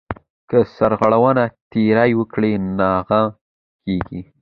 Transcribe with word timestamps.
که 0.49 0.57
سرغړونه 0.77 1.43
ترې 1.71 2.11
وکړې 2.19 2.53
ناغه 2.79 3.21
کېږې. 3.83 4.21